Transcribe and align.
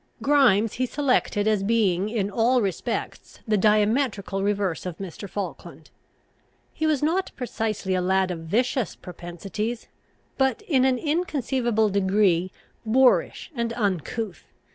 Grimes 0.19 0.73
he 0.73 0.87
selected 0.87 1.47
as 1.47 1.61
being 1.61 2.09
in 2.09 2.31
all 2.31 2.59
respects 2.59 3.39
the 3.47 3.55
diametrical 3.55 4.41
reverse 4.41 4.87
of 4.87 4.97
Mr. 4.97 5.29
Falkland. 5.29 5.91
He 6.73 6.87
was 6.87 7.03
not 7.03 7.29
precisely 7.35 7.93
a 7.93 8.01
lad 8.01 8.31
of 8.31 8.39
vicious 8.39 8.95
propensities, 8.95 9.89
but 10.39 10.63
in 10.63 10.85
an 10.85 10.97
inconceivable 10.97 11.89
degree 11.89 12.51
boorish 12.83 13.51
and 13.53 13.73
uncouth. 13.73 14.45